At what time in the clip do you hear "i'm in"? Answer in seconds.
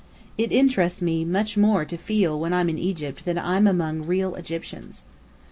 2.53-2.79